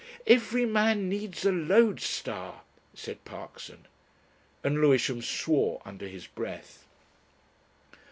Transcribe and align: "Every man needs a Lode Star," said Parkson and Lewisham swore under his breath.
"Every 0.25 0.65
man 0.65 1.09
needs 1.09 1.45
a 1.45 1.51
Lode 1.51 1.99
Star," 2.01 2.61
said 2.95 3.23
Parkson 3.23 3.85
and 4.63 4.81
Lewisham 4.81 5.21
swore 5.21 5.79
under 5.85 6.07
his 6.07 6.25
breath. 6.25 6.87